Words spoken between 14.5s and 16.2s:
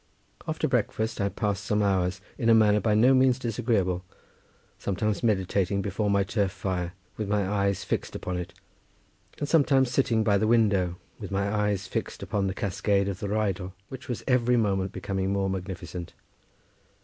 moment becoming more magnificent.